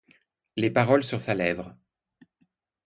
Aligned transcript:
Les 0.55 0.71
paroles 0.71 1.03
sur 1.03 1.19
sa 1.19 1.35
lèvre 1.35 1.77